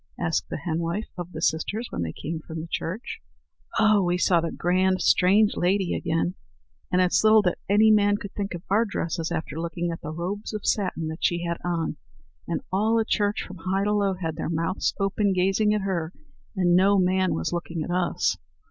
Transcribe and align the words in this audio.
asked 0.19 0.49
the 0.49 0.57
henwife 0.57 1.11
of 1.15 1.31
the 1.31 1.43
sisters 1.43 1.85
when 1.91 2.01
they 2.01 2.11
came 2.11 2.39
from 2.39 2.59
the 2.59 2.65
church. 2.71 3.21
"Oh, 3.77 4.01
we 4.01 4.17
saw 4.17 4.41
the 4.41 4.51
grand 4.51 4.99
strange 4.99 5.55
lady 5.55 5.93
again. 5.93 6.33
And 6.91 7.01
it's 7.03 7.23
little 7.23 7.43
that 7.43 7.59
any 7.69 7.91
man 7.91 8.17
could 8.17 8.33
think 8.33 8.55
of 8.55 8.63
our 8.67 8.83
dresses 8.83 9.31
after 9.31 9.59
looking 9.61 9.91
at 9.91 10.01
the 10.01 10.09
robes 10.11 10.55
of 10.55 10.65
satin 10.65 11.07
that 11.09 11.23
she 11.23 11.43
had 11.43 11.57
on! 11.63 11.97
And 12.47 12.61
all 12.71 12.99
at 12.99 13.09
church, 13.09 13.43
from 13.43 13.57
high 13.57 13.83
to 13.83 13.93
low, 13.93 14.15
had 14.15 14.37
their 14.37 14.49
mouths 14.49 14.91
open, 14.99 15.33
gazing 15.33 15.71
at 15.71 15.81
her, 15.81 16.11
and 16.55 16.75
no 16.75 16.97
man 16.97 17.35
was 17.35 17.53
looking 17.53 17.83
at 17.83 17.91
us." 17.91 18.39